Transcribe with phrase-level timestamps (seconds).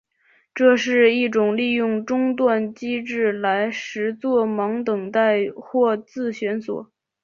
[0.55, 6.91] 这是一种利用中断机制来实作忙等待或自旋锁。